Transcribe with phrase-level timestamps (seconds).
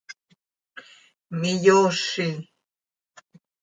[1.39, 2.27] miyoozi.